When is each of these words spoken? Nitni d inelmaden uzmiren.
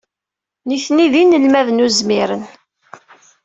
Nitni 0.67 1.07
d 1.11 1.15
inelmaden 1.21 1.83
uzmiren. 1.85 2.43